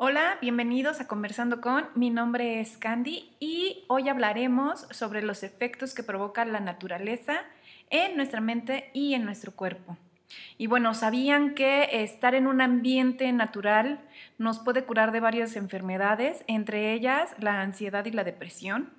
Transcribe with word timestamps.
Hola, 0.00 0.38
bienvenidos 0.40 1.00
a 1.00 1.08
Conversando 1.08 1.60
con. 1.60 1.88
Mi 1.96 2.08
nombre 2.10 2.60
es 2.60 2.78
Candy 2.78 3.32
y 3.40 3.84
hoy 3.88 4.08
hablaremos 4.08 4.86
sobre 4.92 5.22
los 5.22 5.42
efectos 5.42 5.92
que 5.92 6.04
provoca 6.04 6.44
la 6.44 6.60
naturaleza 6.60 7.40
en 7.90 8.16
nuestra 8.16 8.40
mente 8.40 8.90
y 8.94 9.14
en 9.14 9.24
nuestro 9.24 9.50
cuerpo. 9.50 9.96
Y 10.56 10.68
bueno, 10.68 10.94
¿sabían 10.94 11.56
que 11.56 12.04
estar 12.04 12.36
en 12.36 12.46
un 12.46 12.60
ambiente 12.60 13.32
natural 13.32 13.98
nos 14.38 14.60
puede 14.60 14.84
curar 14.84 15.10
de 15.10 15.18
varias 15.18 15.56
enfermedades, 15.56 16.44
entre 16.46 16.92
ellas 16.92 17.34
la 17.40 17.60
ansiedad 17.60 18.04
y 18.04 18.12
la 18.12 18.22
depresión? 18.22 18.90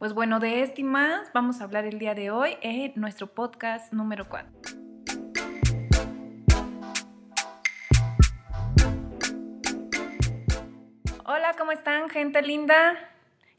Pues 0.00 0.12
bueno, 0.12 0.40
de 0.40 0.64
esto 0.64 0.80
y 0.80 0.84
más 0.84 1.32
vamos 1.32 1.60
a 1.60 1.64
hablar 1.64 1.84
el 1.84 2.00
día 2.00 2.16
de 2.16 2.32
hoy 2.32 2.56
en 2.62 2.94
nuestro 2.96 3.28
podcast 3.28 3.92
número 3.92 4.28
4. 4.28 4.61
Hola, 11.34 11.54
¿cómo 11.56 11.72
están, 11.72 12.10
gente 12.10 12.42
linda? 12.42 13.08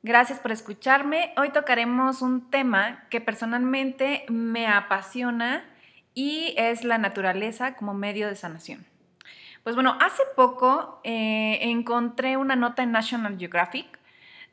Gracias 0.04 0.38
por 0.38 0.52
escucharme. 0.52 1.34
Hoy 1.38 1.50
tocaremos 1.50 2.22
un 2.22 2.52
tema 2.52 3.04
que 3.10 3.20
personalmente 3.20 4.26
me 4.30 4.68
apasiona 4.68 5.66
y 6.14 6.54
es 6.56 6.84
la 6.84 7.00
naturaleza 7.00 7.76
como 7.76 7.96
medio 7.96 8.28
de 8.28 8.36
sanación. 8.36 8.86
Pues 9.64 9.74
bueno, 9.74 9.98
hace 10.00 10.22
poco 10.36 11.02
eh, 11.04 11.58
encontré 11.62 12.38
una 12.38 12.56
nota 12.56 12.84
en 12.84 12.92
National 12.92 13.40
Geographic 13.40 13.88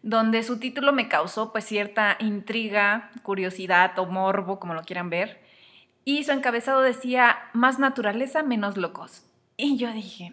donde 0.01 0.43
su 0.43 0.59
título 0.59 0.95
me 0.95 1.09
causó 1.09 1.53
pues 1.53 1.67
cierta 1.67 2.17
intriga, 2.21 3.11
curiosidad 3.23 3.99
o 3.99 4.07
morbo, 4.07 4.59
como 4.59 4.73
lo 4.73 4.85
quieran 4.85 5.11
ver, 5.11 5.43
y 6.07 6.25
su 6.25 6.33
encabezado 6.33 6.81
decía 6.81 7.39
más 7.53 7.79
naturaleza, 7.79 8.43
menos 8.43 8.79
locos. 8.79 9.27
Y 9.59 9.77
yo 9.77 9.93
dije, 9.93 10.33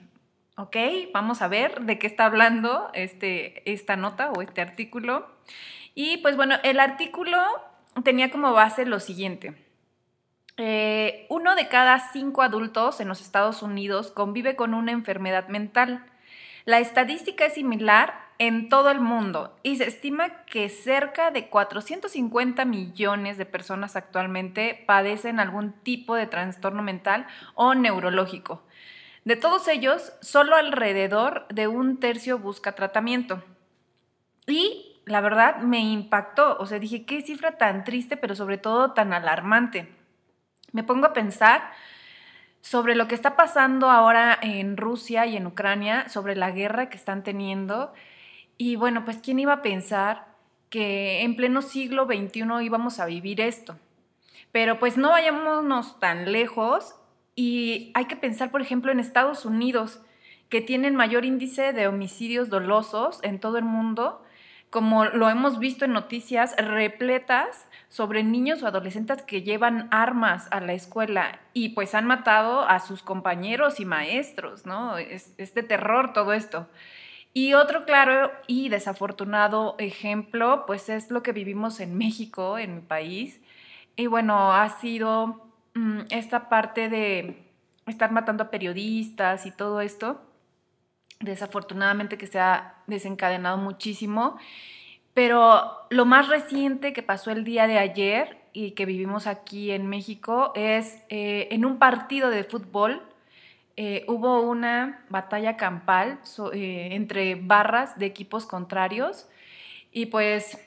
¿ok? 0.58 0.76
Vamos 1.14 1.42
a 1.42 1.48
ver 1.48 1.82
de 1.82 1.98
qué 2.00 2.08
está 2.08 2.26
hablando 2.26 2.90
este, 2.94 3.72
esta 3.72 3.96
nota 3.96 4.32
o 4.32 4.42
este 4.42 4.62
artículo. 4.62 5.28
Y 5.96 6.18
pues 6.18 6.36
bueno, 6.36 6.56
el 6.64 6.80
artículo 6.80 7.38
tenía 8.04 8.30
como 8.30 8.52
base 8.54 8.86
lo 8.86 9.00
siguiente. 9.00 9.56
Eh, 10.58 11.28
uno 11.30 11.56
de 11.56 11.68
cada 11.68 12.12
cinco 12.12 12.42
adultos 12.42 13.00
en 13.00 13.08
los 13.08 13.22
Estados 13.22 13.62
Unidos 13.62 14.12
convive 14.12 14.56
con 14.56 14.74
una 14.74 14.92
enfermedad 14.92 15.48
mental. 15.48 16.04
La 16.66 16.80
estadística 16.80 17.46
es 17.46 17.54
similar 17.54 18.28
en 18.40 18.68
todo 18.70 18.90
el 18.90 19.00
mundo 19.00 19.56
y 19.64 19.78
se 19.78 19.88
estima 19.88 20.44
que 20.46 20.70
cerca 20.70 21.32
de 21.32 21.50
450 21.50 22.66
millones 22.66 23.38
de 23.38 23.46
personas 23.46 23.96
actualmente 23.96 24.84
padecen 24.86 25.40
algún 25.40 25.74
tipo 25.74 26.16
de 26.16 26.28
trastorno 26.28 26.82
mental 26.82 27.28
o 27.54 27.76
neurológico. 27.76 28.64
De 29.28 29.36
todos 29.36 29.68
ellos, 29.68 30.14
solo 30.22 30.56
alrededor 30.56 31.50
de 31.50 31.68
un 31.68 32.00
tercio 32.00 32.40
busca 32.40 32.76
tratamiento. 32.76 33.44
Y 34.48 35.02
la 35.04 35.20
verdad 35.20 35.58
me 35.58 35.82
impactó, 35.82 36.56
o 36.58 36.66
sea, 36.66 36.80
dije, 36.80 37.06
qué 37.06 37.22
cifra 37.22 37.58
tan 37.58 37.84
triste, 37.84 38.16
pero 38.16 38.36
sobre 38.36 38.58
todo 38.58 38.94
tan 38.94 39.12
alarmante. 39.12 39.94
Me 40.72 40.86
pongo 40.86 41.08
a 41.08 41.12
pensar 41.12 41.72
sobre 42.62 42.96
lo 42.96 43.10
que 43.10 43.16
está 43.16 43.36
pasando 43.36 43.90
ahora 43.92 44.40
en 44.42 44.78
Rusia 44.78 45.26
y 45.26 45.36
en 45.36 45.48
Ucrania, 45.48 46.08
sobre 46.08 46.38
la 46.38 46.52
guerra 46.52 46.88
que 46.88 46.96
están 46.96 47.24
teniendo. 47.24 47.92
Y 48.58 48.78
bueno, 48.78 49.04
pues 49.04 49.18
¿quién 49.18 49.40
iba 49.40 49.52
a 49.52 49.62
pensar 49.62 50.26
que 50.70 51.24
en 51.24 51.36
pleno 51.36 51.62
siglo 51.62 52.06
XXI 52.06 52.64
íbamos 52.64 53.02
a 53.02 53.06
vivir 53.06 53.42
esto? 53.42 53.78
Pero 54.54 54.80
pues 54.80 54.96
no 54.96 55.10
vayámonos 55.10 56.00
tan 56.00 56.32
lejos 56.32 56.96
y 57.38 57.92
hay 57.94 58.06
que 58.06 58.16
pensar, 58.16 58.50
por 58.50 58.62
ejemplo, 58.64 58.92
en 58.92 59.00
Estados 59.00 59.46
Unidos, 59.46 60.02
que 60.50 60.60
tienen 60.60 60.96
mayor 60.96 61.24
índice 61.24 61.72
de 61.72 61.88
homicidios 61.88 62.50
dolosos 62.50 63.20
en 63.22 63.40
todo 63.40 63.60
el 63.60 63.64
mundo, 63.64 64.24
como 64.72 65.06
lo 65.06 65.30
hemos 65.30 65.60
visto 65.60 65.86
en 65.86 65.94
noticias 65.94 66.56
repletas 66.58 67.68
sobre 67.90 68.24
niños 68.24 68.64
o 68.64 68.68
adolescentes 68.68 69.22
que 69.22 69.44
llevan 69.44 69.88
armas 69.92 70.48
a 70.50 70.60
la 70.62 70.74
escuela 70.74 71.40
y 71.54 71.70
pues 71.70 71.94
han 71.94 72.08
matado 72.08 72.68
a 72.68 72.80
sus 72.80 73.04
compañeros 73.04 73.80
y 73.80 73.86
maestros, 73.86 74.66
¿no? 74.66 74.98
Es, 74.98 75.38
de 75.38 75.64
terror 75.64 76.14
todo 76.14 76.34
esto. 76.34 76.68
Y 77.34 77.54
otro 77.54 77.86
claro 77.86 78.32
y 78.48 78.70
desafortunado 78.70 79.76
ejemplo, 79.78 80.64
pues 80.66 80.90
es 80.90 81.12
lo 81.12 81.22
que 81.22 81.34
vivimos 81.34 81.80
en 81.82 81.96
México, 82.00 82.58
en 82.58 82.76
mi 82.78 82.82
país. 82.82 83.40
Y 83.96 84.08
bueno, 84.08 84.54
ha 84.54 84.70
sido 84.80 85.47
esta 86.10 86.50
parte 86.50 86.90
de 86.90 87.48
estar 87.86 88.12
matando 88.12 88.44
a 88.44 88.52
periodistas 88.52 89.46
y 89.46 89.52
todo 89.52 89.82
esto, 89.82 90.22
desafortunadamente 91.20 92.18
que 92.18 92.28
se 92.28 92.40
ha 92.40 92.76
desencadenado 92.88 93.58
muchísimo, 93.58 94.38
pero 95.14 95.88
lo 95.90 96.06
más 96.06 96.28
reciente 96.28 96.94
que 96.94 97.02
pasó 97.02 97.32
el 97.32 97.44
día 97.44 97.66
de 97.68 97.80
ayer 97.80 98.38
y 98.54 98.72
que 98.72 98.86
vivimos 98.86 99.28
aquí 99.28 99.72
en 99.72 99.88
México 99.88 100.52
es 100.56 101.02
eh, 101.10 101.48
en 101.52 101.66
un 101.66 101.80
partido 101.80 102.30
de 102.30 102.44
fútbol. 102.44 103.02
Eh, 103.76 104.06
hubo 104.08 104.42
una 104.42 105.06
batalla 105.10 105.58
campal 105.58 106.20
eh, 106.54 106.90
entre 106.92 107.36
barras 107.36 107.98
de 107.98 108.08
equipos 108.08 108.46
contrarios 108.46 109.28
y 109.92 110.08
pues 110.08 110.67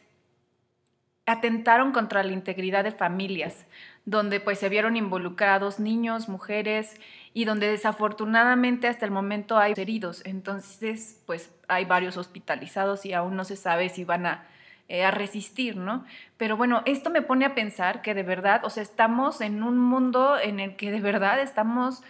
atentaron 1.31 1.93
contra 1.93 2.23
la 2.23 2.33
integridad 2.33 2.85
de 2.85 2.93
familias 2.93 3.67
donde 4.05 4.41
pues 4.41 4.59
se 4.59 4.69
vieron 4.69 4.97
involucrados 4.97 5.79
niños, 5.79 6.29
mujeres 6.29 7.01
y 7.33 7.45
donde 7.45 7.69
desafortunadamente 7.69 8.89
hasta 8.89 9.05
el 9.05 9.13
momento 9.13 9.59
hay 9.59 9.75
heridos. 9.77 10.23
Entonces, 10.25 11.23
pues 11.27 11.53
hay 11.69 11.85
varios 11.85 12.17
hospitalizados 12.17 13.05
y 13.05 13.13
aún 13.13 13.37
no 13.37 13.45
se 13.45 13.57
sabe 13.57 13.89
si 13.89 14.05
van 14.05 14.27
a, 14.27 14.47
eh, 14.89 15.09
resistir, 15.13 15.77
¿no? 15.77 16.05
Pero 16.37 16.57
bueno, 16.57 16.83
esto 16.85 17.11
me 17.11 17.23
pone 17.23 17.45
a 17.45 17.55
pensar 17.55 18.03
que 18.03 18.13
de 18.13 18.25
verdad, 18.25 18.65
o 18.65 18.71
sea, 18.71 18.83
estamos 18.83 19.41
en 19.41 19.63
un 19.63 19.79
mundo 19.79 20.37
en 20.37 20.59
el 20.59 20.75
que 20.75 20.91
de 20.91 21.01
verdad 21.01 21.41
estamos 21.41 22.03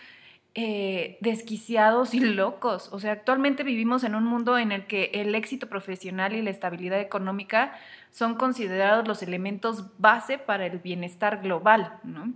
eh, 0.56 1.16
desquiciados 1.20 2.12
y 2.12 2.20
locos. 2.20 2.88
O 2.92 2.98
sea, 2.98 3.12
actualmente 3.12 3.62
vivimos 3.62 4.02
en 4.02 4.16
un 4.16 4.24
mundo 4.24 4.58
en 4.58 4.72
el 4.72 4.86
que 4.86 5.10
el 5.14 5.34
éxito 5.36 5.68
profesional 5.68 6.32
y 6.34 6.42
la 6.42 6.50
estabilidad 6.50 7.00
económica 7.00 7.78
son 8.10 8.34
considerados 8.34 9.06
los 9.06 9.22
elementos 9.22 9.96
base 9.98 10.38
para 10.38 10.66
el 10.66 10.78
bienestar 10.78 11.40
global, 11.40 12.00
¿no? 12.02 12.32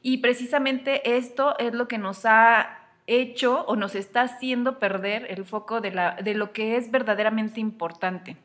Y 0.00 0.18
precisamente 0.18 1.16
esto 1.16 1.58
es 1.58 1.74
lo 1.74 1.88
que 1.88 1.98
nos 1.98 2.24
ha 2.24 2.86
hecho 3.08 3.64
o 3.66 3.74
nos 3.74 3.96
está 3.96 4.22
haciendo 4.22 4.78
perder 4.78 5.26
el 5.28 5.44
foco 5.44 5.80
de, 5.80 5.90
de 6.22 6.34
lo 6.34 6.52
que 6.52 6.76
es 6.76 6.92
verdaderamente 6.92 7.58
importante. 7.58 8.36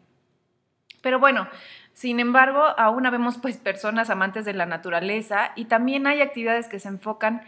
Pero 1.01 1.19
bueno, 1.19 1.47
sin 1.93 2.19
embargo, 2.19 2.63
aún 2.77 3.03
vemos 3.03 3.37
pues 3.37 3.57
personas 3.57 4.09
amantes 4.09 4.45
de 4.45 4.53
la 4.53 4.65
naturaleza 4.65 5.51
y 5.55 5.65
también 5.65 6.07
hay 6.07 6.21
actividades 6.21 6.67
que 6.67 6.79
se 6.79 6.87
enfocan 6.87 7.43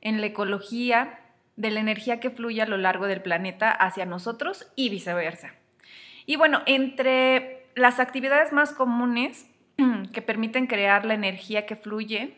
en 0.00 0.20
la 0.20 0.26
ecología 0.28 1.20
de 1.56 1.70
la 1.70 1.80
energía 1.80 2.20
que 2.20 2.30
fluye 2.30 2.62
a 2.62 2.66
lo 2.66 2.76
largo 2.76 3.06
del 3.06 3.20
planeta 3.20 3.70
hacia 3.70 4.06
nosotros 4.06 4.70
y 4.76 4.90
viceversa. 4.90 5.52
Y 6.24 6.36
bueno, 6.36 6.62
entre 6.66 7.66
las 7.74 8.00
actividades 8.00 8.52
más 8.52 8.72
comunes 8.72 9.46
que 10.12 10.22
permiten 10.22 10.66
crear 10.66 11.04
la 11.04 11.14
energía 11.14 11.66
que 11.66 11.76
fluye 11.76 12.34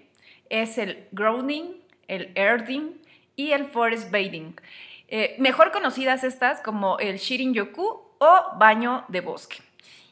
es 0.49 0.79
el 0.79 1.07
grounding, 1.13 1.75
el 2.09 2.33
earthing 2.35 3.01
y 3.37 3.53
el 3.53 3.67
forest 3.67 4.11
bathing. 4.11 4.55
Eh, 5.09 5.37
mejor 5.39 5.73
conocidas 5.73 6.25
estas 6.25 6.61
como 6.61 6.99
el 6.99 7.17
Shirin-yoku 7.17 8.03
o 8.19 8.59
baño 8.59 9.05
de 9.09 9.21
bosque. 9.21 9.57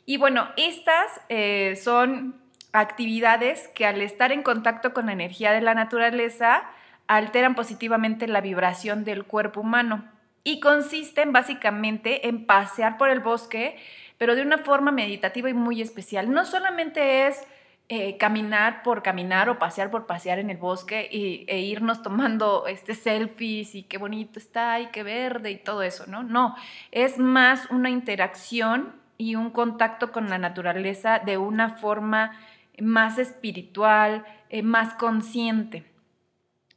Y 0.06 0.16
bueno, 0.16 0.48
estas 0.56 1.20
eh, 1.28 1.78
son 1.82 2.34
actividades 2.72 3.68
que 3.68 3.86
al 3.86 4.00
estar 4.00 4.32
en 4.32 4.42
contacto 4.42 4.92
con 4.92 5.06
la 5.06 5.12
energía 5.12 5.52
de 5.52 5.60
la 5.60 5.74
naturaleza 5.74 6.68
alteran 7.08 7.54
positivamente 7.54 8.28
la 8.28 8.40
vibración 8.40 9.04
del 9.04 9.24
cuerpo 9.24 9.62
humano 9.62 10.04
y 10.44 10.60
consisten 10.60 11.32
básicamente 11.32 12.28
en 12.28 12.46
pasear 12.46 12.96
por 12.96 13.10
el 13.10 13.20
bosque, 13.20 13.76
pero 14.18 14.34
de 14.34 14.42
una 14.42 14.58
forma 14.58 14.92
meditativa 14.92 15.50
y 15.50 15.54
muy 15.54 15.82
especial. 15.82 16.30
No 16.30 16.44
solamente 16.44 17.26
es 17.26 17.46
eh, 17.90 18.18
caminar 18.18 18.82
por 18.82 19.02
caminar 19.02 19.48
o 19.48 19.58
pasear 19.58 19.90
por 19.90 20.06
pasear 20.06 20.38
en 20.38 20.50
el 20.50 20.58
bosque 20.58 21.08
y, 21.10 21.46
e 21.48 21.60
irnos 21.60 22.02
tomando 22.02 22.66
este 22.66 22.94
selfies 22.94 23.74
y 23.74 23.82
qué 23.84 23.96
bonito 23.96 24.38
está 24.38 24.78
y 24.80 24.88
qué 24.88 25.02
verde 25.02 25.50
y 25.50 25.56
todo 25.56 25.82
eso, 25.82 26.04
¿no? 26.06 26.22
No, 26.22 26.54
es 26.92 27.18
más 27.18 27.66
una 27.70 27.88
interacción 27.88 28.94
y 29.16 29.36
un 29.36 29.50
contacto 29.50 30.12
con 30.12 30.28
la 30.28 30.36
naturaleza 30.36 31.18
de 31.18 31.38
una 31.38 31.76
forma 31.76 32.32
más 32.78 33.18
espiritual, 33.18 34.24
eh, 34.50 34.62
más 34.62 34.94
consciente. 34.94 35.84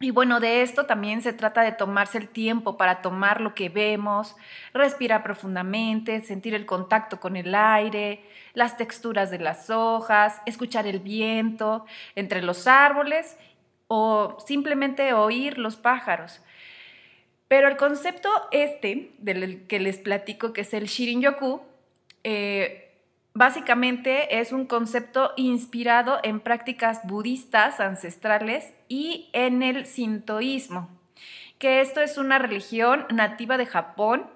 Y 0.01 0.09
bueno, 0.09 0.39
de 0.39 0.63
esto 0.63 0.87
también 0.87 1.21
se 1.21 1.31
trata 1.31 1.61
de 1.61 1.71
tomarse 1.71 2.17
el 2.17 2.27
tiempo 2.27 2.75
para 2.75 3.03
tomar 3.03 3.39
lo 3.39 3.53
que 3.53 3.69
vemos, 3.69 4.35
respirar 4.73 5.21
profundamente, 5.21 6.21
sentir 6.21 6.55
el 6.55 6.65
contacto 6.65 7.19
con 7.19 7.35
el 7.35 7.53
aire, 7.53 8.25
las 8.55 8.77
texturas 8.77 9.29
de 9.29 9.37
las 9.37 9.69
hojas, 9.69 10.41
escuchar 10.47 10.87
el 10.87 10.99
viento 10.99 11.85
entre 12.15 12.41
los 12.41 12.65
árboles 12.65 13.37
o 13.87 14.37
simplemente 14.43 15.13
oír 15.13 15.59
los 15.59 15.75
pájaros. 15.75 16.41
Pero 17.47 17.67
el 17.67 17.77
concepto 17.77 18.29
este, 18.49 19.11
del 19.19 19.67
que 19.67 19.79
les 19.79 19.99
platico, 19.99 20.51
que 20.51 20.61
es 20.61 20.73
el 20.73 20.85
Shirin-yoku, 20.85 21.61
eh, 22.23 22.90
básicamente 23.33 24.39
es 24.39 24.51
un 24.51 24.65
concepto 24.65 25.33
inspirado 25.37 26.19
en 26.23 26.39
prácticas 26.39 27.01
budistas 27.05 27.79
ancestrales 27.79 28.73
y 28.87 29.29
en 29.33 29.63
el 29.63 29.85
sintoísmo, 29.85 30.89
que 31.57 31.81
esto 31.81 32.01
es 32.01 32.17
una 32.17 32.39
religión 32.39 33.05
nativa 33.09 33.57
de 33.57 33.65
Japón 33.65 34.29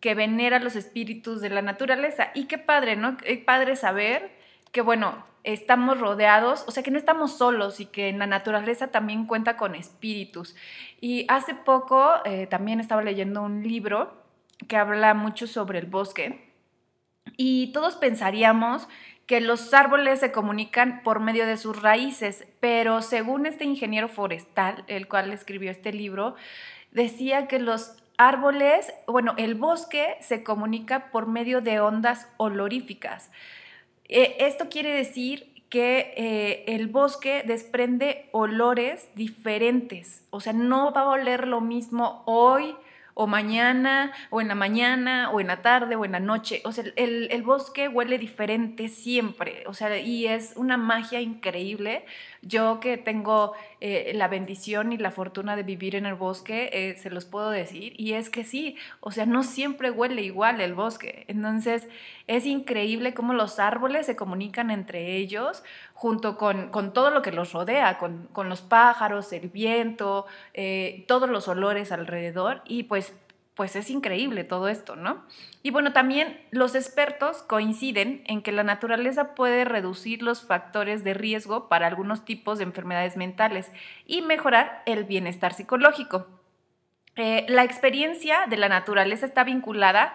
que 0.00 0.14
venera 0.14 0.60
los 0.60 0.76
espíritus 0.76 1.40
de 1.40 1.50
la 1.50 1.62
naturaleza. 1.62 2.30
Y 2.34 2.44
qué 2.44 2.58
padre, 2.58 2.94
¿no? 2.94 3.16
Qué 3.16 3.36
padre 3.36 3.74
saber 3.74 4.30
que, 4.70 4.80
bueno, 4.80 5.24
estamos 5.42 5.98
rodeados, 5.98 6.64
o 6.68 6.70
sea, 6.70 6.82
que 6.82 6.90
no 6.90 6.98
estamos 6.98 7.36
solos 7.36 7.80
y 7.80 7.86
que 7.86 8.08
en 8.08 8.18
la 8.18 8.26
naturaleza 8.26 8.88
también 8.88 9.26
cuenta 9.26 9.56
con 9.56 9.74
espíritus. 9.74 10.54
Y 11.00 11.26
hace 11.28 11.54
poco 11.54 12.12
eh, 12.24 12.46
también 12.46 12.78
estaba 12.80 13.02
leyendo 13.02 13.42
un 13.42 13.62
libro 13.62 14.22
que 14.68 14.76
habla 14.76 15.14
mucho 15.14 15.46
sobre 15.46 15.78
el 15.78 15.86
bosque 15.86 16.47
y 17.36 17.72
todos 17.72 17.96
pensaríamos 17.96 18.88
que 19.26 19.40
los 19.42 19.74
árboles 19.74 20.20
se 20.20 20.32
comunican 20.32 21.02
por 21.02 21.20
medio 21.20 21.46
de 21.46 21.58
sus 21.58 21.80
raíces, 21.82 22.46
pero 22.60 23.02
según 23.02 23.44
este 23.44 23.64
ingeniero 23.64 24.08
forestal, 24.08 24.84
el 24.86 25.06
cual 25.06 25.30
escribió 25.32 25.70
este 25.70 25.92
libro, 25.92 26.34
decía 26.92 27.46
que 27.46 27.58
los 27.58 27.94
árboles, 28.16 28.90
bueno, 29.06 29.34
el 29.36 29.54
bosque 29.54 30.16
se 30.20 30.42
comunica 30.42 31.10
por 31.10 31.26
medio 31.26 31.60
de 31.60 31.78
ondas 31.78 32.26
oloríficas. 32.38 33.30
Eh, 34.08 34.36
esto 34.40 34.70
quiere 34.70 34.94
decir 34.94 35.62
que 35.68 36.14
eh, 36.16 36.64
el 36.66 36.86
bosque 36.86 37.44
desprende 37.46 38.30
olores 38.32 39.10
diferentes, 39.14 40.24
o 40.30 40.40
sea, 40.40 40.54
no 40.54 40.92
va 40.92 41.02
a 41.02 41.08
oler 41.10 41.46
lo 41.46 41.60
mismo 41.60 42.22
hoy 42.24 42.74
o 43.20 43.26
mañana, 43.26 44.12
o 44.30 44.40
en 44.40 44.46
la 44.46 44.54
mañana, 44.54 45.30
o 45.32 45.40
en 45.40 45.48
la 45.48 45.60
tarde, 45.60 45.96
o 45.96 46.04
en 46.04 46.12
la 46.12 46.20
noche. 46.20 46.62
O 46.64 46.70
sea, 46.70 46.84
el, 46.94 47.42
bosque 47.42 47.88
huele 47.88 48.16
diferente 48.16 48.88
siempre, 48.88 49.64
o 49.66 49.74
sea, 49.74 49.98
y 49.98 50.28
es 50.28 50.52
una 50.54 50.76
magia 50.76 51.20
increíble. 51.20 52.04
Yo 52.42 52.78
que 52.78 52.96
tengo 52.96 53.54
eh, 53.80 54.12
la 54.14 54.28
bendición 54.28 54.92
y 54.92 54.98
la 54.98 55.10
fortuna 55.10 55.56
de 55.56 55.64
vivir 55.64 55.96
en 55.96 56.06
el 56.06 56.14
bosque, 56.14 56.70
eh, 56.72 56.94
se 56.96 57.10
los 57.10 57.24
puedo 57.24 57.50
decir, 57.50 57.92
y 57.96 58.12
es 58.12 58.30
que 58.30 58.44
sí, 58.44 58.76
o 59.00 59.10
sea, 59.10 59.26
no 59.26 59.42
siempre 59.42 59.90
huele 59.90 60.22
igual 60.22 60.60
el 60.60 60.74
bosque. 60.74 61.24
Entonces, 61.26 61.88
es 62.28 62.46
increíble 62.46 63.14
cómo 63.14 63.32
los 63.32 63.58
árboles 63.58 64.06
se 64.06 64.14
comunican 64.14 64.70
entre 64.70 65.16
ellos, 65.16 65.64
junto 65.94 66.36
con, 66.36 66.70
todo 66.92 67.10
lo 67.10 67.22
que 67.22 67.32
los 67.32 67.52
rodea, 67.52 67.98
con, 67.98 68.48
los 68.48 68.60
pájaros, 68.60 69.32
el 69.32 69.48
viento, 69.48 70.26
eh, 70.54 71.04
todos 71.08 71.28
los 71.28 71.48
olores 71.48 71.90
alrededor, 71.90 72.62
y 72.66 72.84
pues 72.84 73.14
pues 73.54 73.74
es 73.74 73.90
increíble 73.90 74.44
todo 74.44 74.68
esto, 74.68 74.94
¿no? 74.94 75.24
Y 75.64 75.72
bueno, 75.72 75.92
también 75.92 76.40
los 76.52 76.76
expertos 76.76 77.42
coinciden 77.42 78.22
en 78.26 78.40
que 78.40 78.52
la 78.52 78.62
naturaleza 78.62 79.34
puede 79.34 79.64
reducir 79.64 80.22
los 80.22 80.46
factores 80.46 81.02
de 81.02 81.12
riesgo 81.12 81.68
para 81.68 81.88
algunos 81.88 82.24
tipos 82.24 82.58
de 82.58 82.64
enfermedades 82.64 83.16
mentales 83.16 83.72
y 84.06 84.22
mejorar 84.22 84.84
el 84.86 85.02
bienestar 85.02 85.54
psicológico. 85.54 86.28
Eh, 87.16 87.46
la 87.48 87.64
experiencia 87.64 88.46
de 88.48 88.58
la 88.58 88.68
naturaleza 88.68 89.26
está 89.26 89.42
vinculada 89.42 90.14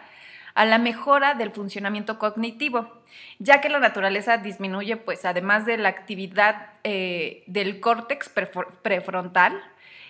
a 0.55 0.65
la 0.65 0.77
mejora 0.77 1.33
del 1.33 1.51
funcionamiento 1.51 2.19
cognitivo, 2.19 2.91
ya 3.39 3.61
que 3.61 3.69
la 3.69 3.79
naturaleza 3.79 4.37
disminuye, 4.37 4.97
pues 4.97 5.25
además 5.25 5.65
de 5.65 5.77
la 5.77 5.89
actividad 5.89 6.69
eh, 6.83 7.43
del 7.47 7.79
córtex 7.79 8.29
prefrontal, 8.81 9.61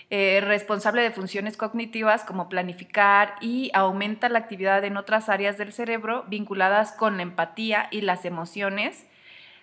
eh, 0.10 0.42
responsable 0.42 1.02
de 1.02 1.12
funciones 1.12 1.58
cognitivas 1.58 2.24
como 2.24 2.50
planificar 2.50 3.36
y 3.42 3.72
aumenta 3.74 4.30
la 4.30 4.40
actividad 4.40 4.84
en 4.84 4.98
otras 4.98 5.30
áreas 5.30 5.58
del 5.58 5.74
cerebro 5.74 6.26
vinculadas 6.28 6.92
con 6.92 7.18
la 7.18 7.24
empatía 7.24 7.88
y 7.90 8.02
las 8.02 8.26
emociones, 8.26 9.08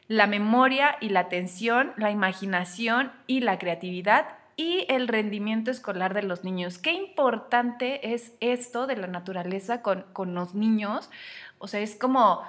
la 0.09 0.27
memoria 0.27 0.97
y 1.01 1.11
la 1.11 1.21
atención, 1.21 1.93
la 1.97 2.11
imaginación 2.11 3.13
y 3.29 3.41
la 3.41 3.59
creatividad 3.59 4.40
y 4.61 4.85
el 4.91 5.09
rendimiento 5.09 5.71
escolar 5.71 6.13
de 6.13 6.23
los 6.23 6.45
niños. 6.45 6.77
Qué 6.77 6.93
importante 6.93 8.13
es 8.13 8.35
esto 8.41 8.87
de 8.87 8.95
la 8.95 9.07
naturaleza 9.07 9.81
con, 9.81 10.05
con 10.13 10.35
los 10.35 10.55
niños. 10.55 11.09
O 11.57 11.67
sea, 11.67 11.81
es 11.81 11.97
como 11.97 12.43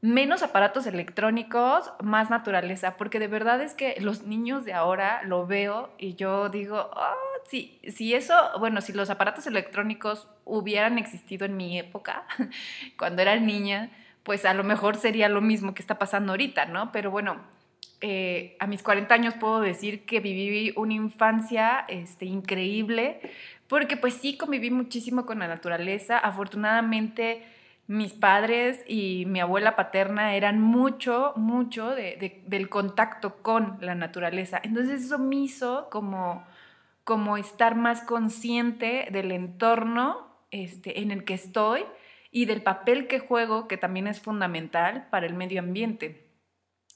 menos 0.00 0.42
aparatos 0.42 0.86
electrónicos, 0.86 1.92
más 2.02 2.30
naturaleza, 2.30 2.96
porque 2.96 3.18
de 3.18 3.26
verdad 3.26 3.60
es 3.60 3.74
que 3.74 3.96
los 4.00 4.22
niños 4.22 4.64
de 4.64 4.72
ahora 4.72 5.20
lo 5.24 5.46
veo 5.46 5.90
y 5.98 6.14
yo 6.14 6.48
digo, 6.48 6.90
oh, 6.94 7.42
sí, 7.46 7.78
si 7.86 8.14
eso, 8.14 8.34
bueno, 8.58 8.80
si 8.80 8.94
los 8.94 9.10
aparatos 9.10 9.46
electrónicos 9.46 10.26
hubieran 10.46 10.96
existido 10.96 11.44
en 11.44 11.58
mi 11.58 11.78
época, 11.78 12.24
cuando 12.98 13.20
era 13.20 13.36
niña, 13.36 13.90
pues 14.22 14.46
a 14.46 14.54
lo 14.54 14.64
mejor 14.64 14.96
sería 14.96 15.28
lo 15.28 15.42
mismo 15.42 15.74
que 15.74 15.82
está 15.82 15.98
pasando 15.98 16.32
ahorita, 16.32 16.64
¿no? 16.64 16.92
Pero 16.92 17.10
bueno, 17.10 17.42
eh, 18.00 18.56
a 18.60 18.66
mis 18.66 18.82
40 18.82 19.12
años 19.12 19.34
puedo 19.34 19.60
decir 19.60 20.06
que 20.06 20.20
viví 20.20 20.72
una 20.76 20.94
infancia 20.94 21.84
este, 21.88 22.26
increíble, 22.26 23.20
porque 23.66 23.96
pues 23.96 24.14
sí 24.14 24.36
conviví 24.36 24.70
muchísimo 24.70 25.26
con 25.26 25.40
la 25.40 25.48
naturaleza, 25.48 26.18
afortunadamente 26.18 27.42
mis 27.88 28.12
padres 28.12 28.84
y 28.86 29.24
mi 29.26 29.40
abuela 29.40 29.74
paterna 29.74 30.34
eran 30.34 30.60
mucho, 30.60 31.32
mucho 31.36 31.94
del 31.94 32.68
contacto 32.68 33.36
con 33.42 33.78
la 33.80 33.94
naturaleza. 33.94 34.60
Entonces 34.62 35.04
eso 35.04 35.18
me 35.18 35.36
hizo 35.36 35.88
como, 35.90 36.44
como 37.02 37.38
estar 37.38 37.74
más 37.74 38.02
consciente 38.02 39.08
del 39.10 39.32
entorno 39.32 40.28
este, 40.50 41.00
en 41.00 41.10
el 41.10 41.24
que 41.24 41.34
estoy 41.34 41.84
y 42.30 42.44
del 42.44 42.62
papel 42.62 43.06
que 43.06 43.20
juego, 43.20 43.68
que 43.68 43.78
también 43.78 44.06
es 44.06 44.20
fundamental 44.20 45.08
para 45.10 45.26
el 45.26 45.32
medio 45.32 45.60
ambiente. 45.60 46.27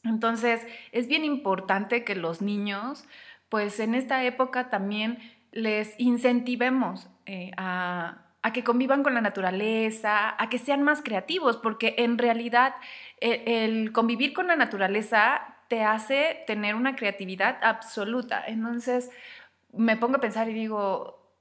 Entonces 0.04 0.66
es 0.92 1.06
bien 1.06 1.24
importante 1.24 2.04
que 2.04 2.14
los 2.14 2.42
niños, 2.42 3.04
pues 3.48 3.78
en 3.80 3.94
esta 3.94 4.24
época 4.24 4.70
también 4.70 5.18
les 5.52 5.94
incentivemos 5.98 7.08
eh, 7.26 7.52
a 7.56 8.22
que 8.52 8.64
convivan 8.64 9.02
con 9.02 9.14
la 9.14 9.20
naturaleza, 9.20 10.34
a 10.42 10.48
que 10.48 10.58
sean 10.58 10.82
más 10.82 11.02
creativos, 11.02 11.56
porque 11.56 11.94
en 11.98 12.18
realidad 12.18 12.74
e, 13.20 13.64
el, 13.64 13.92
convivir 13.92 14.32
con 14.32 14.48
la 14.48 14.56
naturaleza 14.56 15.56
te 15.68 15.84
hace 15.84 16.42
tener 16.46 16.74
una 16.74 16.96
creatividad 16.96 17.58
absoluta. 17.62 18.42
Entonces 18.46 19.10
me 19.72 19.96
pongo 19.96 20.16
a 20.16 20.20
pensar 20.20 20.48
y 20.48 20.54
digo, 20.54 21.36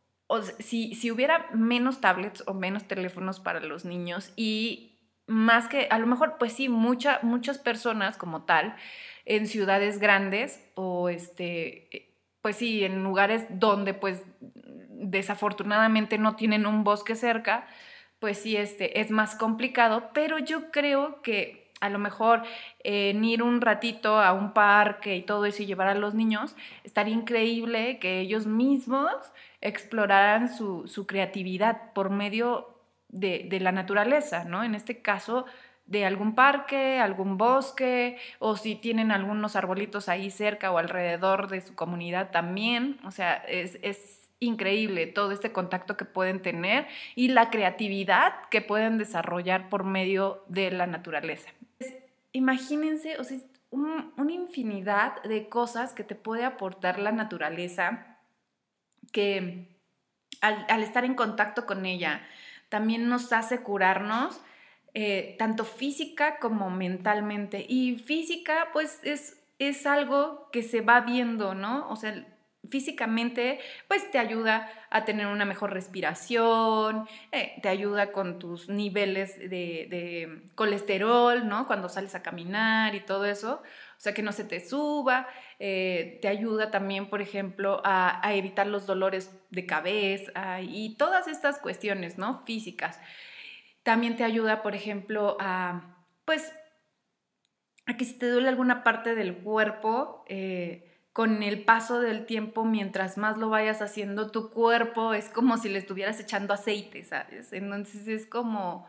si, 0.59 0.93
si 0.95 1.11
hubiera 1.11 1.49
menos 1.53 2.01
tablets 2.01 2.43
o 2.45 2.53
menos 2.53 2.87
teléfonos 2.87 3.39
para 3.39 3.59
los 3.59 3.83
niños 3.83 4.31
y 4.35 4.90
más 5.31 5.67
que, 5.67 5.87
a 5.89 5.97
lo 5.97 6.07
mejor, 6.07 6.35
pues 6.37 6.53
sí, 6.53 6.69
muchas 6.69 7.57
personas 7.59 8.17
como 8.17 8.43
tal, 8.43 8.75
en 9.25 9.47
ciudades 9.47 9.99
grandes 9.99 10.63
o 10.75 11.09
este, 11.09 12.11
pues 12.41 12.57
sí, 12.57 12.83
en 12.83 13.03
lugares 13.03 13.45
donde 13.49 13.93
pues 13.93 14.23
desafortunadamente 14.39 16.17
no 16.17 16.35
tienen 16.35 16.65
un 16.65 16.83
bosque 16.83 17.15
cerca, 17.15 17.67
pues 18.19 18.39
sí, 18.39 18.57
este, 18.57 18.99
es 18.99 19.09
más 19.09 19.35
complicado, 19.35 20.11
pero 20.13 20.37
yo 20.37 20.69
creo 20.71 21.21
que 21.21 21.71
a 21.79 21.89
lo 21.89 21.97
mejor 21.97 22.43
en 22.83 23.23
ir 23.25 23.41
un 23.41 23.61
ratito 23.61 24.19
a 24.19 24.33
un 24.33 24.53
parque 24.53 25.15
y 25.15 25.23
todo 25.23 25.45
eso 25.45 25.63
y 25.63 25.65
llevar 25.65 25.87
a 25.87 25.95
los 25.95 26.13
niños, 26.13 26.55
estaría 26.83 27.15
increíble 27.15 27.99
que 27.99 28.19
ellos 28.19 28.45
mismos 28.45 29.11
exploraran 29.61 30.53
su, 30.53 31.05
creatividad 31.07 31.93
por 31.93 32.09
medio 32.11 32.80
de, 33.11 33.45
de, 33.49 33.59
la 33.59 33.71
naturaleza, 33.71 34.43
¿no? 34.45 34.63
En 34.63 34.75
este 34.75 35.01
caso, 35.01 35.45
de 35.85 36.05
algún 36.05 36.35
parque, 36.35 36.99
algún 36.99 37.37
bosque, 37.37 38.17
o 38.39 38.55
si 38.55 38.75
tienen 38.75 39.11
algunos 39.11 39.55
arbolitos 39.55 40.09
ahí 40.09 40.31
cerca 40.31 40.71
o 40.71 40.77
alrededor 40.77 41.49
de 41.49 41.61
su 41.61 41.75
comunidad 41.75 42.31
también. 42.31 42.99
O 43.03 43.11
sea, 43.11 43.35
es, 43.47 43.77
es 43.81 44.29
increíble 44.39 45.07
todo 45.07 45.31
este 45.31 45.51
contacto 45.51 45.97
que 45.97 46.05
pueden 46.05 46.41
tener 46.41 46.87
y 47.15 47.29
la 47.29 47.49
creatividad 47.49 48.33
que 48.49 48.61
pueden 48.61 48.97
desarrollar 48.97 49.69
por 49.69 49.83
medio 49.83 50.43
de 50.47 50.71
la 50.71 50.87
naturaleza. 50.87 51.49
Imagínense, 52.33 53.17
o 53.19 53.23
sea, 53.23 53.37
una 53.71 54.31
infinidad 54.31 55.21
de 55.23 55.47
cosas 55.47 55.93
que 55.93 56.03
te 56.03 56.15
puede 56.15 56.43
aportar 56.43 56.99
la 56.99 57.11
naturaleza 57.11 58.17
que 59.11 59.67
al, 60.41 60.83
estar 60.83 61.05
en 61.05 61.15
contacto 61.15 61.65
con 61.65 61.85
ella 61.85 62.21
también 62.71 63.09
nos 63.09 63.33
hace 63.33 63.59
curarnos 63.59 64.39
eh, 64.93 65.35
tanto 65.37 65.65
física 65.65 66.39
como 66.39 66.69
mentalmente. 66.69 67.65
Y 67.67 67.97
física, 67.97 68.69
pues 68.71 69.01
es, 69.03 69.37
es 69.59 69.85
algo 69.85 70.49
que 70.53 70.63
se 70.63 70.79
va 70.79 71.01
viendo, 71.01 71.53
¿no? 71.53 71.89
O 71.89 71.97
sea, 71.97 72.25
físicamente, 72.69 73.59
pues 73.89 74.09
te 74.09 74.19
ayuda 74.19 74.71
a 74.89 75.03
tener 75.03 75.27
una 75.27 75.43
mejor 75.43 75.73
respiración, 75.73 77.09
eh, 77.33 77.59
te 77.61 77.67
ayuda 77.67 78.13
con 78.13 78.39
tus 78.39 78.69
niveles 78.69 79.37
de, 79.37 79.49
de, 79.49 80.43
colesterol, 80.55 81.45
¿no? 81.47 81.67
Cuando 81.67 81.89
sales 81.89 82.15
a 82.15 82.23
caminar 82.23 82.95
y 82.95 83.01
todo 83.01 83.25
eso. 83.25 83.61
O 84.01 84.03
sea, 84.03 84.15
que 84.15 84.23
no 84.23 84.31
se 84.31 84.43
te 84.43 84.67
suba, 84.67 85.27
eh, 85.59 86.17
te 86.23 86.27
ayuda 86.27 86.71
también, 86.71 87.07
por 87.07 87.21
ejemplo, 87.21 87.83
a, 87.85 88.19
evitar 88.33 88.65
los 88.65 88.87
dolores 88.87 89.29
de 89.51 89.67
cabeza 89.67 90.59
y 90.59 90.95
todas 90.95 91.27
estas 91.27 91.59
cuestiones, 91.59 92.17
¿no? 92.17 92.43
Físicas. 92.43 92.99
También 93.83 94.17
te 94.17 94.23
ayuda, 94.23 94.63
por 94.63 94.73
ejemplo, 94.73 95.37
a, 95.39 95.97
pues, 96.25 96.51
a 97.85 97.95
que 97.95 98.05
si 98.05 98.17
te 98.17 98.27
duele 98.27 98.49
alguna 98.49 98.83
parte 98.83 99.13
del 99.13 99.37
cuerpo, 99.37 100.25
eh, 100.27 100.91
con 101.13 101.43
el 101.43 101.63
paso 101.63 102.01
del 102.01 102.25
tiempo, 102.25 102.65
mientras 102.65 103.19
más 103.19 103.37
lo 103.37 103.49
vayas 103.51 103.83
haciendo, 103.83 104.31
tu 104.31 104.49
cuerpo 104.49 105.13
es 105.13 105.29
como 105.29 105.57
si 105.57 105.69
le 105.69 105.77
estuvieras 105.77 106.19
echando 106.19 106.55
aceite, 106.55 107.03
¿sabes? 107.03 107.53
Entonces 107.53 108.07
es 108.07 108.25
como, 108.25 108.87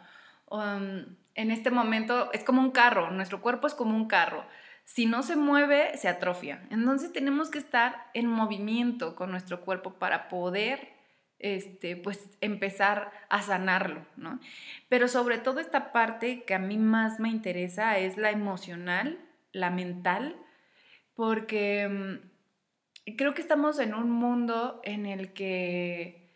um, 0.50 1.04
en 1.34 1.50
este 1.50 1.70
momento, 1.70 2.32
es 2.32 2.44
como 2.44 2.62
un 2.62 2.70
carro, 2.70 3.10
nuestro 3.10 3.42
cuerpo 3.42 3.66
es 3.66 3.74
como 3.74 3.94
un 3.94 4.08
carro. 4.08 4.46
Si 4.92 5.06
no 5.06 5.22
se 5.22 5.36
mueve, 5.36 5.96
se 5.96 6.06
atrofia. 6.06 6.66
Entonces 6.68 7.14
tenemos 7.14 7.48
que 7.48 7.56
estar 7.56 8.10
en 8.12 8.26
movimiento 8.26 9.16
con 9.16 9.30
nuestro 9.30 9.62
cuerpo 9.62 9.94
para 9.94 10.28
poder 10.28 10.86
este, 11.38 11.96
pues 11.96 12.28
empezar 12.42 13.10
a 13.30 13.40
sanarlo, 13.40 14.04
¿no? 14.18 14.38
Pero 14.90 15.08
sobre 15.08 15.38
todo 15.38 15.60
esta 15.60 15.92
parte 15.92 16.42
que 16.44 16.52
a 16.52 16.58
mí 16.58 16.76
más 16.76 17.20
me 17.20 17.30
interesa 17.30 17.96
es 17.96 18.18
la 18.18 18.32
emocional, 18.32 19.18
la 19.52 19.70
mental, 19.70 20.36
porque 21.14 21.88
mm, 21.88 23.14
creo 23.16 23.32
que 23.32 23.40
estamos 23.40 23.78
en 23.78 23.94
un 23.94 24.10
mundo 24.10 24.82
en 24.84 25.06
el 25.06 25.32
que 25.32 26.34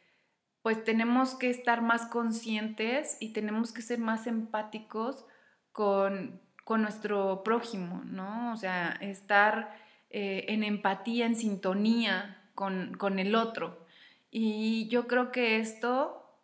pues 0.62 0.82
tenemos 0.82 1.34
que 1.34 1.50
estar 1.50 1.82
más 1.82 2.06
conscientes 2.06 3.18
y 3.20 3.34
tenemos 3.34 3.74
que 3.74 3.82
ser 3.82 3.98
más 3.98 4.26
empáticos 4.26 5.26
con, 5.72 6.40
nuestro 6.74 7.44
prójimo, 7.44 8.02
¿no? 8.04 8.52
O 8.52 8.56
sea, 8.56 8.98
estar 9.00 9.76
eh, 10.10 10.46
en 10.48 10.64
empatía, 10.64 11.26
en 11.26 11.36
sintonía 11.36 12.50
con, 12.56 13.18
el 13.20 13.36
otro. 13.36 13.86
Y 14.32 14.88
yo 14.88 15.06
creo 15.06 15.30
que 15.30 15.60
esto 15.60 16.40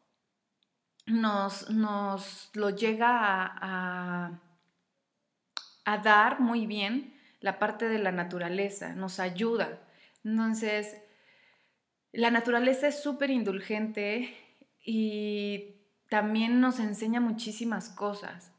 nos, 1.07 1.71
nos 1.71 2.51
lo 2.55 2.71
llega 2.71 3.09
a, 3.11 4.41
a 5.85 5.99
dar 5.99 6.39
muy 6.39 6.67
bien 6.67 7.19
la 7.41 7.59
parte 7.59 7.89
de 7.89 7.99
la 7.99 8.13
naturaleza, 8.13 8.95
nos 8.95 9.19
ayuda. 9.19 9.81
Entonces, 10.23 10.97
la 12.13 12.31
naturaleza 12.31 12.87
es 12.87 13.03
súper 13.03 13.31
indulgente 13.31 14.37
y 14.85 15.77
también 16.09 16.61
nos 16.61 16.79
enseña 16.79 17.21
muchísimas 17.21 17.89
cosas. 17.89 18.52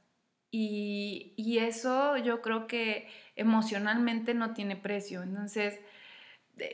Y, 0.55 1.57
eso 1.59 2.17
yo 2.17 2.41
creo 2.41 2.67
que 2.67 3.07
emocionalmente 3.35 4.35
no 4.35 4.53
tiene 4.53 4.75
precio. 4.75 5.23
Entonces, 5.23 5.79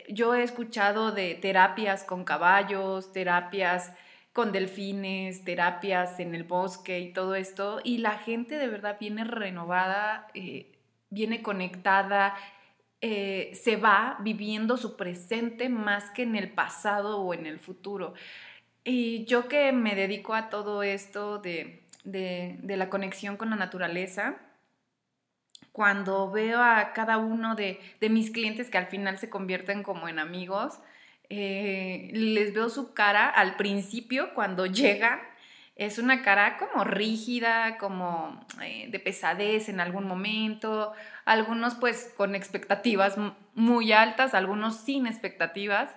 yo 0.09 0.36
he 0.36 0.43
escuchado 0.43 1.12
de 1.12 1.36
terapias 1.36 2.03
con 2.03 2.25
caballos, 2.25 3.13
terapias 3.13 3.93
con 4.33 4.51
delfines, 4.51 5.45
terapias 5.45 6.19
en 6.19 6.36
el 6.36 6.43
bosque 6.43 7.00
y 7.00 7.13
todo 7.13 7.36
esto, 7.36 7.79
y 7.83 8.00
la 8.00 8.17
gente 8.17 8.57
de 8.57 8.67
verdad 8.67 8.98
viene 9.00 9.24
renovada. 9.24 10.27
Eh, 10.33 10.74
viene 11.09 11.41
conectada, 11.41 12.36
eh, 13.01 13.51
se 13.53 13.77
va 13.77 14.17
viviendo 14.21 14.77
su 14.77 14.95
presente 14.95 15.69
más 15.69 16.12
que 16.12 16.24
en 16.24 16.36
el 16.36 16.51
pasado 16.51 17.21
o 17.21 17.33
en 17.33 17.45
el 17.45 17.59
futuro. 17.59 18.13
Y 18.83 19.25
yo 19.25 19.48
que 19.48 19.71
me 19.71 19.95
dedico 19.95 20.33
a 20.36 20.50
todo 20.50 20.83
esto 20.83 21.39
de, 21.39 21.83
la 22.03 22.89
conexión 22.89 23.38
con 23.38 23.50
la 23.50 23.56
naturaleza, 23.56 24.38
cuando 25.72 26.32
veo 26.32 26.62
a 26.62 26.94
cada 26.94 27.18
uno 27.18 27.56
de, 27.56 27.79
mis 28.01 28.32
clientes 28.32 28.70
que 28.70 28.77
al 28.77 28.88
final 28.88 29.18
se 29.18 29.29
convierten 29.29 29.84
como 29.84 30.08
en 30.08 30.20
amigos, 30.20 30.79
eh, 31.29 32.10
les 32.13 32.53
veo 32.53 32.70
su 32.70 32.94
cara 32.94 33.29
al 33.29 33.56
principio 33.56 34.34
cuando 34.34 34.65
llegan 34.65 35.20
es 35.79 35.98
una 35.98 36.24
cara 36.24 36.58
como 36.58 36.84
rígida, 36.84 37.77
como 37.77 38.46
eh, 38.62 38.89
de 38.91 39.00
pesadez 39.00 39.70
en 39.70 39.79
algún 39.79 40.06
momento, 40.06 40.91
algunos 41.24 41.75
pues 41.75 42.13
con 42.18 42.36
expectativas 42.36 43.15
muy 43.56 43.94
altas, 43.94 44.34
algunos 44.34 44.75
sin 44.75 45.08
expectativas, 45.08 45.96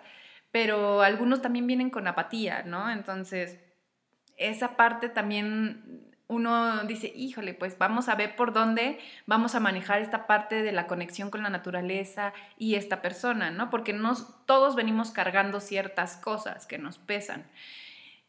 pero 0.52 1.02
algunos 1.02 1.42
también 1.42 1.66
vienen 1.66 1.90
con 1.90 2.06
apatía, 2.06 2.62
¿no? 2.62 2.92
Entonces, 2.92 3.59
esa 4.49 4.76
parte 4.76 5.08
también 5.08 6.02
uno 6.28 6.84
dice, 6.84 7.12
híjole, 7.14 7.52
pues 7.52 7.76
vamos 7.78 8.08
a 8.08 8.14
ver 8.14 8.37
por 8.37 8.52
dónde 8.52 8.99
vamos 9.26 9.54
a 9.54 9.61
manejar 9.61 10.00
esta 10.00 10.26
parte 10.26 10.62
de 10.62 10.72
la 10.72 10.87
conexión 10.87 11.30
con 11.30 11.42
la 11.42 11.50
naturaleza 11.50 12.32
y 12.56 12.75
esta 12.75 13.02
persona, 13.02 13.50
¿no? 13.50 13.68
Porque 13.68 13.94
todos 14.46 14.75
venimos 14.75 15.11
cargando 15.11 15.61
ciertas 15.61 16.16
cosas 16.16 16.66
que 16.66 16.78
nos 16.78 16.99
pesan. 16.99 17.44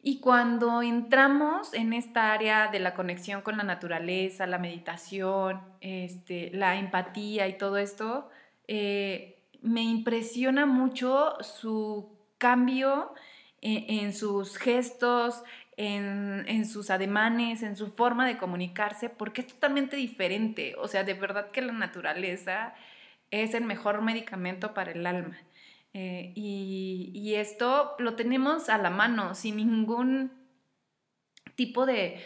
Y 0.06 0.20
cuando 0.20 0.82
entramos 0.82 1.74
en 1.74 1.94
esta 1.94 2.34
área 2.34 2.68
de 2.68 2.80
la 2.80 2.94
conexión 2.94 3.42
con 3.42 3.56
la 3.56 3.64
naturaleza, 3.64 4.46
la 4.48 4.58
meditación, 4.58 5.62
este, 5.80 6.52
la 6.54 6.76
empatía 6.76 7.48
y 7.48 7.58
todo 7.58 7.78
esto, 7.78 8.30
eh, 8.68 9.40
me 9.62 9.82
impresiona 9.82 10.66
mucho 10.66 11.38
su 11.42 12.18
cambio 12.38 13.14
en, 13.62 14.12
sus 14.12 14.58
gestos, 14.58 15.42
en, 15.78 16.46
en, 16.48 16.66
sus 16.66 16.90
ademanes, 16.90 17.64
en 17.64 17.76
su 17.76 17.88
forma 17.88 18.28
de 18.28 18.38
comunicarse, 18.38 19.10
porque 19.10 19.42
es 19.42 19.48
totalmente 19.48 19.96
diferente. 19.96 20.76
O 20.78 20.88
sea, 20.88 21.04
de 21.04 21.14
verdad 21.14 21.52
que 21.52 21.62
la 21.62 21.74
naturaleza 21.74 22.74
es 23.32 23.54
el 23.54 23.64
mejor 23.64 24.02
medicamento 24.02 24.74
para 24.74 24.92
el 24.92 25.06
alma. 25.06 25.38
Eh, 25.94 26.34
y, 26.36 27.36
esto 27.36 27.96
lo 28.00 28.16
tenemos 28.16 28.70
a 28.70 28.78
la 28.78 28.90
mano, 28.90 29.36
sin 29.36 29.58
ningún 29.58 30.32
tipo 31.56 31.86
de, 31.86 32.20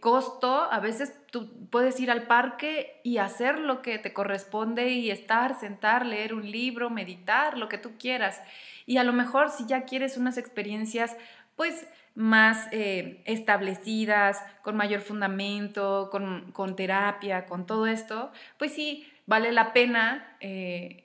costo. 0.00 0.68
A 0.70 0.80
veces 0.80 1.14
tú 1.30 1.68
puedes 1.70 1.98
ir 2.00 2.10
al 2.10 2.26
parque 2.26 3.00
y 3.04 3.18
hacer 3.18 3.58
lo 3.58 3.82
que 3.82 3.98
te 3.98 4.12
corresponde 4.12 4.90
y 4.90 5.10
estar, 5.10 5.58
sentar, 5.58 6.06
leer 6.06 6.34
un 6.34 6.50
libro, 6.50 6.90
meditar, 6.90 7.58
lo 7.58 7.68
que 7.68 7.78
tú 7.78 7.92
quieras. 7.98 8.40
Y 8.86 8.98
a 8.98 9.04
lo 9.04 9.12
mejor 9.12 9.50
si 9.50 9.66
ya 9.66 9.84
quieres 9.84 10.16
unas 10.16 10.38
experiencias, 10.38 11.16
pues 11.56 11.86
más 12.14 12.68
eh, 12.72 13.22
establecidas, 13.26 14.42
con 14.62 14.76
mayor 14.76 15.00
fundamento, 15.00 16.10
con, 16.10 16.76
terapia, 16.76 17.46
con 17.46 17.66
todo 17.66 17.86
esto, 17.86 18.32
pues 18.58 18.72
sí, 18.72 19.06
vale 19.26 19.52
la 19.52 19.72
pena 19.72 20.36
eh, 20.40 21.04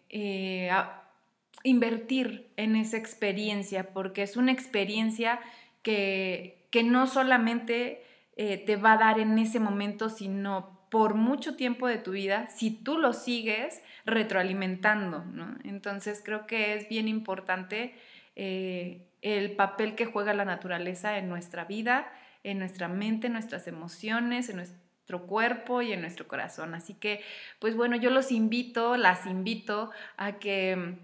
invertir 1.64 2.50
en 2.58 2.76
esa 2.76 2.98
experiencia, 2.98 3.94
porque 3.94 4.24
es 4.24 4.38
una 4.38 4.52
experiencia 4.52 5.40
que, 5.82 6.66
que 6.72 6.84
no 6.84 7.08
solamente 7.08 8.04
eh, 8.36 8.58
te 8.58 8.76
va 8.76 8.94
a 8.94 8.98
dar 8.98 9.20
en 9.20 9.38
ese 9.40 9.60
momento, 9.60 10.10
sino 10.10 10.78
por 10.92 11.16
mucho 11.16 11.56
tiempo 11.56 11.88
de 11.88 11.98
tu 11.98 12.12
vida, 12.12 12.50
si 12.50 12.70
tú 12.72 12.98
lo 12.98 13.14
sigues 13.14 13.82
retroalimentando. 14.06 15.26
Entonces 15.64 16.22
creo 16.24 16.46
que 16.46 16.76
es 16.76 16.88
bien 16.88 17.08
importante 17.08 17.96
eh, 18.36 19.07
el 19.22 19.56
papel 19.56 19.96
que 19.96 20.06
juega 20.06 20.34
la 20.34 20.46
naturaleza 20.46 21.18
en 21.18 21.30
nuestra 21.30 21.66
vida, 21.66 22.12
en 22.44 22.60
nuestra 22.60 22.88
mente, 22.88 23.28
en 23.28 23.34
nuestras 23.34 23.68
emociones, 23.68 24.50
en 24.50 24.58
nuestro 24.58 25.26
cuerpo 25.26 25.82
y 25.82 25.94
en 25.94 26.02
nuestro 26.02 26.28
corazón. 26.28 26.76
Así 26.76 26.94
que, 26.94 27.22
pues 27.60 27.76
bueno, 27.76 27.96
yo 27.96 28.10
los 28.10 28.32
invito, 28.32 28.98
las 28.98 29.26
invito 29.26 29.92
a 30.18 30.34
que 30.34 30.98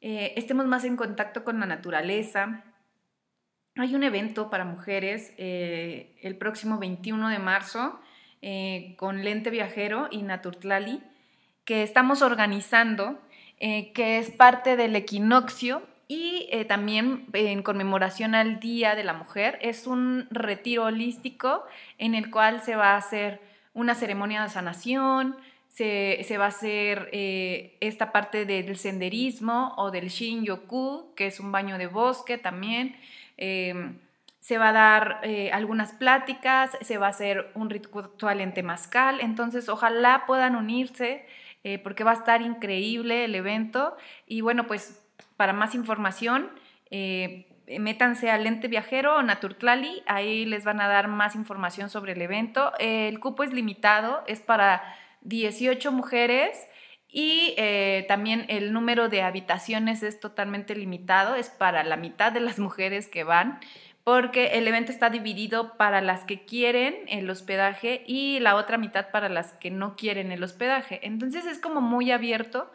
eh, 0.00 0.32
estemos 0.36 0.66
más 0.66 0.84
en 0.84 0.96
contacto 0.96 1.44
con 1.44 1.60
la 1.60 1.66
naturaleza. 1.66 2.64
Hay 3.76 3.94
un 3.94 4.02
evento 4.02 4.50
para 4.50 4.64
mujeres 4.64 5.32
eh, 5.38 6.16
el 6.22 6.36
próximo 6.36 6.78
21 6.78 7.28
de 7.28 7.38
marzo 7.38 8.00
eh, 8.42 8.94
con 8.98 9.22
Lente 9.22 9.50
Viajero 9.50 10.08
y 10.10 10.22
Naturtlali 10.22 11.02
que 11.64 11.84
estamos 11.84 12.22
organizando, 12.22 13.20
que 13.60 14.18
es 14.18 14.32
parte 14.32 14.74
del 14.76 14.96
equinoccio 14.96 15.82
y 16.12 16.64
también 16.68 17.26
en 17.32 17.62
conmemoración 17.62 18.34
al 18.34 18.60
Día 18.60 18.94
de 18.94 19.02
la 19.02 19.14
Mujer. 19.14 19.58
Es 19.62 19.86
un 19.86 20.26
retiro 20.30 20.84
holístico 20.84 21.64
en 21.96 22.14
el 22.14 22.30
cual 22.30 22.60
se 22.60 22.76
va 22.76 22.92
a 22.92 22.96
hacer 22.98 23.40
una 23.72 23.94
ceremonia 23.94 24.42
de 24.42 24.50
sanación, 24.50 25.36
se, 25.68 26.36
va 26.38 26.44
a 26.44 26.48
hacer 26.48 27.08
eh, 27.12 27.78
esta 27.80 28.12
parte 28.12 28.44
del 28.44 28.76
senderismo 28.76 29.72
o 29.78 29.90
del 29.90 30.08
Shin-Yoku, 30.08 31.14
que 31.16 31.28
es 31.28 31.40
un 31.40 31.50
baño 31.50 31.78
de 31.78 31.86
bosque 31.86 32.36
también. 32.36 32.94
Em, 33.38 33.98
se 34.40 34.58
va 34.58 34.68
a 34.68 34.72
dar 34.72 35.20
eh, 35.22 35.50
algunas 35.52 35.92
pláticas, 35.92 36.76
se 36.82 36.98
va 36.98 37.06
a 37.06 37.10
hacer 37.10 37.50
un 37.54 37.70
ritual 37.70 38.40
en 38.40 38.52
temazcal, 38.52 39.20
entonces 39.20 39.68
ojalá 39.68 40.24
puedan 40.26 40.56
unirse 40.56 41.24
eh, 41.64 41.78
porque 41.78 42.04
va 42.04 42.10
a 42.10 42.14
estar 42.14 42.42
increíble 42.42 43.24
el 43.24 43.34
evento 43.34 43.96
y 44.26 44.40
bueno, 44.40 44.66
pues 44.66 45.01
para 45.42 45.52
más 45.52 45.74
información 45.74 46.50
métanse 47.66 48.30
al 48.30 48.44
Lente 48.44 48.68
Viajero 48.68 49.16
o 49.16 49.22
Naturtlali, 49.22 50.04
ahí 50.06 50.44
les 50.44 50.64
van 50.64 50.80
a 50.80 50.86
dar 50.86 51.08
más 51.08 51.34
información 51.34 51.90
sobre 51.90 52.12
el 52.12 52.22
evento. 52.22 52.72
El 52.78 53.18
cupo 53.20 53.42
es 53.42 53.52
limitado, 53.52 54.22
es 54.28 54.40
para 54.40 54.82
18 55.22 55.92
mujeres 55.92 56.68
Y 57.14 57.54
eh, 57.58 58.06
también 58.08 58.46
el 58.48 58.72
número 58.72 59.10
de 59.10 59.20
habitaciones 59.20 60.02
es 60.02 60.18
totalmente 60.18 60.74
limitado, 60.74 61.34
es 61.34 61.50
para 61.50 61.84
la 61.84 61.96
mitad 61.98 62.32
de 62.32 62.40
las 62.40 62.58
mujeres 62.68 63.08
que 63.08 63.22
van, 63.22 63.60
porque 64.02 64.58
el 64.58 64.66
evento 64.66 64.92
está 64.92 65.10
dividido 65.10 65.76
para 65.76 66.00
las 66.00 66.24
que 66.24 66.44
quieren 66.46 66.94
el 67.08 67.28
hospedaje 67.28 68.02
y 68.06 68.40
la 68.40 68.54
otra 68.54 68.78
mitad 68.78 69.10
para 69.10 69.28
las 69.28 69.52
que 69.54 69.70
no 69.70 69.94
quieren 69.96 70.32
el 70.32 70.42
hospedaje. 70.42 71.00
Entonces 71.02 71.44
es 71.44 71.58
como 71.58 71.82
muy 71.82 72.10
abierto 72.10 72.70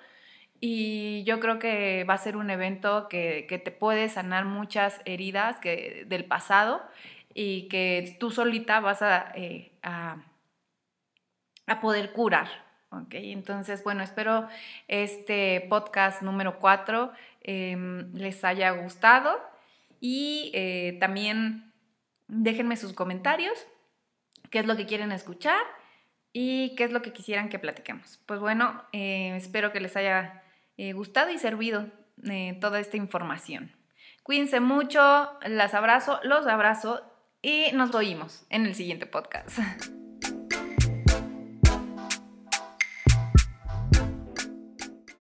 y 0.59 1.23
yo 1.23 1.39
creo 1.39 1.59
que 1.59 2.03
va 2.05 2.15
a 2.15 2.17
ser 2.17 2.35
un 2.35 2.49
evento 2.49 3.07
que, 3.09 3.45
te 3.63 3.71
puede 3.71 4.09
sanar 4.09 4.45
muchas 4.45 5.01
heridas 5.05 5.59
que, 5.59 6.05
del 6.07 6.25
pasado 6.25 6.81
y 7.33 7.67
que 7.67 8.17
tú 8.19 8.31
solita 8.31 8.79
vas 8.79 9.01
a, 9.01 9.31
eh, 9.35 9.71
a, 9.83 10.17
poder 11.81 12.11
curar. 12.11 12.47
¿okay? 12.89 13.31
Entonces, 13.31 13.83
bueno, 13.83 14.01
espero 14.01 14.47
este 14.87 15.65
podcast 15.69 16.23
número 16.23 16.59
4 16.59 17.11
em, 17.41 18.11
les 18.13 18.43
haya 18.43 18.71
gustado 18.71 19.39
y 19.99 20.51
eh, 20.55 20.97
también 20.99 21.71
déjenme 22.27 22.77
sus 22.77 22.93
comentarios, 22.93 23.67
qué 24.49 24.59
es 24.59 24.65
lo 24.65 24.75
que 24.75 24.87
quieren 24.87 25.11
escuchar 25.11 25.61
y 26.33 26.75
qué 26.75 26.85
es 26.85 26.91
lo 26.91 27.01
que 27.01 27.13
quisieran 27.13 27.49
que 27.49 27.59
platiquemos. 27.59 28.19
Pues 28.25 28.39
bueno, 28.39 28.83
eh, 28.91 29.35
espero 29.35 29.71
que 29.71 29.79
les 29.79 29.95
haya 29.95 30.43
eh, 30.77 30.93
gustado 30.93 31.29
y 31.31 31.37
servido 31.37 31.87
toda 32.59 32.79
esta 32.79 32.97
información. 32.97 33.71
Cuídense 34.23 34.59
mucho, 34.59 34.99
las 35.47 35.73
abrazo, 35.73 36.19
los 36.23 36.47
abrazo 36.47 37.01
y 37.41 37.67
nos 37.73 37.93
oímos 37.93 38.45
en 38.49 38.65
el 38.65 38.75
siguiente 38.75 39.05
podcast. 39.05 39.59